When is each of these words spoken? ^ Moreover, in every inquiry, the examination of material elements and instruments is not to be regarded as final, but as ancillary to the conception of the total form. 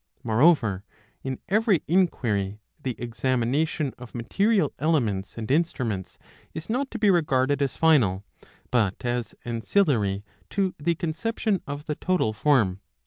^ 0.19 0.19
Moreover, 0.25 0.83
in 1.23 1.37
every 1.47 1.83
inquiry, 1.85 2.59
the 2.81 2.95
examination 2.99 3.93
of 3.99 4.15
material 4.15 4.73
elements 4.79 5.37
and 5.37 5.51
instruments 5.51 6.17
is 6.55 6.71
not 6.71 6.89
to 6.89 6.97
be 6.97 7.11
regarded 7.11 7.61
as 7.61 7.77
final, 7.77 8.23
but 8.71 8.95
as 9.05 9.35
ancillary 9.45 10.23
to 10.49 10.73
the 10.79 10.95
conception 10.95 11.61
of 11.67 11.85
the 11.85 11.93
total 11.93 12.33
form. 12.33 12.81